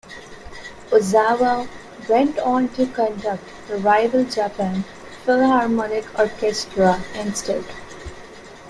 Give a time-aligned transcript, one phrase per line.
[0.91, 1.67] Ozawa
[2.09, 4.83] went on to conduct the rival Japan
[5.25, 7.63] Philharmonic Orchestra instead.